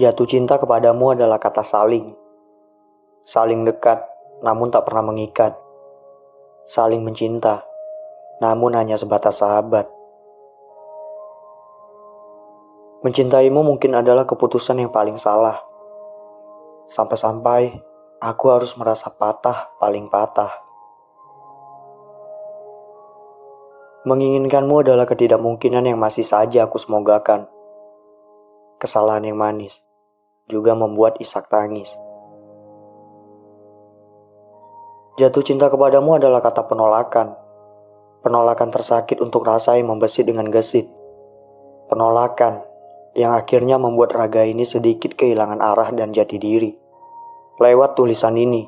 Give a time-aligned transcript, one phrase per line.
[0.00, 2.16] Jatuh cinta kepadamu adalah kata saling.
[3.28, 4.00] Saling dekat,
[4.40, 5.52] namun tak pernah mengikat.
[6.64, 7.60] Saling mencinta,
[8.40, 9.84] namun hanya sebatas sahabat.
[13.04, 15.60] Mencintaimu mungkin adalah keputusan yang paling salah.
[16.88, 17.76] Sampai-sampai
[18.16, 20.56] aku harus merasa patah, paling patah.
[24.08, 27.44] Menginginkanmu adalah ketidakmungkinan yang masih saja aku semogakan.
[28.82, 29.78] Kesalahan yang manis
[30.50, 31.94] juga membuat Isak tangis.
[35.22, 37.30] Jatuh cinta kepadamu adalah kata penolakan.
[38.26, 40.90] Penolakan tersakit untuk rasa yang membesit dengan gesit.
[41.94, 42.66] Penolakan
[43.14, 46.74] yang akhirnya membuat raga ini sedikit kehilangan arah dan jati diri.
[47.62, 48.66] Lewat tulisan ini,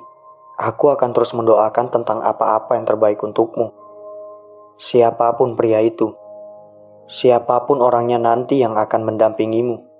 [0.62, 3.74] aku akan terus mendoakan tentang apa-apa yang terbaik untukmu.
[4.78, 6.14] Siapa pun pria itu,
[7.10, 9.93] siapa pun orangnya nanti yang akan mendampingimu.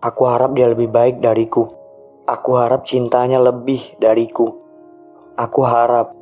[0.00, 1.68] Aku harap dia lebih baik dariku.
[2.24, 4.56] Aku harap cintanya lebih dariku.
[5.36, 6.16] Aku harap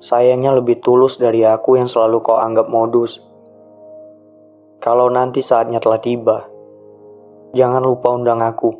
[0.00, 3.20] sayangnya lebih tulus dari aku yang selalu kau anggap modus.
[4.80, 6.48] Kalau nanti saatnya telah tiba,
[7.52, 8.70] jangan lupa undang aku.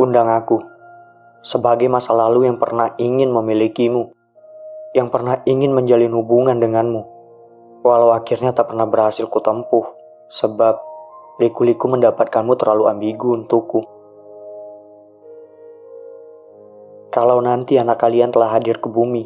[0.00, 0.58] Undang aku
[1.46, 4.12] sebagai masa lalu yang pernah ingin memilikimu
[4.90, 7.02] yang pernah ingin menjalin hubungan denganmu,
[7.86, 9.86] walau akhirnya tak pernah berhasil kutempuh,
[10.26, 10.82] sebab
[11.40, 13.80] liku-liku mendapatkanmu terlalu ambigu untukku.
[17.08, 19.24] Kalau nanti anak kalian telah hadir ke bumi,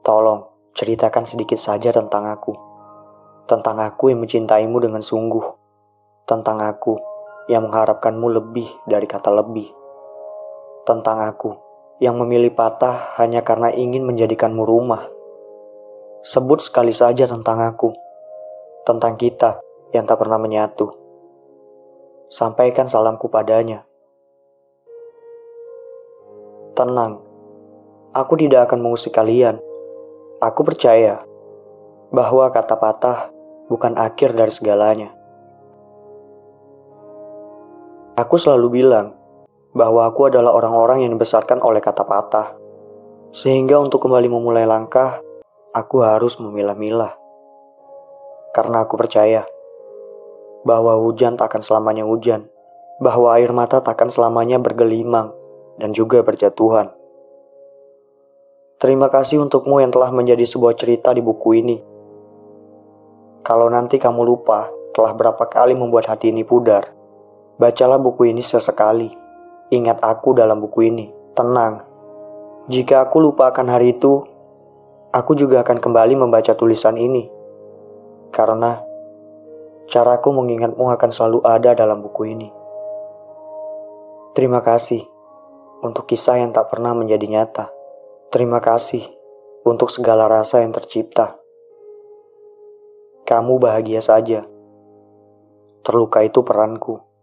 [0.00, 2.56] tolong ceritakan sedikit saja tentang aku.
[3.44, 5.44] Tentang aku yang mencintaimu dengan sungguh.
[6.24, 6.96] Tentang aku
[7.52, 9.68] yang mengharapkanmu lebih dari kata lebih.
[10.88, 11.52] Tentang aku
[12.00, 15.12] yang memilih patah hanya karena ingin menjadikanmu rumah.
[16.24, 17.92] Sebut sekali saja tentang aku,
[18.88, 19.63] tentang kita
[19.94, 20.90] yang tak pernah menyatu.
[22.26, 23.86] Sampaikan salamku padanya.
[26.74, 27.22] Tenang,
[28.10, 29.62] aku tidak akan mengusik kalian.
[30.42, 31.22] Aku percaya
[32.10, 33.30] bahwa kata patah
[33.70, 35.14] bukan akhir dari segalanya.
[38.18, 39.14] Aku selalu bilang,
[39.74, 42.54] bahwa aku adalah orang-orang yang dibesarkan oleh kata patah.
[43.34, 45.18] Sehingga untuk kembali memulai langkah,
[45.74, 47.14] aku harus memilah-milah.
[48.54, 49.42] Karena aku percaya
[50.64, 52.48] bahwa hujan tak akan selamanya hujan,
[52.98, 55.30] bahwa air mata tak akan selamanya bergelimang
[55.76, 56.90] dan juga berjatuhan.
[58.80, 61.76] Terima kasih untukmu yang telah menjadi sebuah cerita di buku ini.
[63.44, 66.92] Kalau nanti kamu lupa telah berapa kali membuat hati ini pudar,
[67.60, 69.12] bacalah buku ini sesekali.
[69.72, 71.12] Ingat aku dalam buku ini.
[71.34, 71.82] Tenang.
[72.70, 74.22] Jika aku lupa akan hari itu,
[75.12, 77.28] aku juga akan kembali membaca tulisan ini.
[78.30, 78.80] Karena
[79.88, 82.48] caraku mengingatmu akan selalu ada dalam buku ini.
[84.34, 85.04] Terima kasih
[85.84, 87.70] untuk kisah yang tak pernah menjadi nyata.
[88.34, 89.06] Terima kasih
[89.62, 91.38] untuk segala rasa yang tercipta.
[93.24, 94.44] Kamu bahagia saja.
[95.84, 97.13] Terluka itu peranku.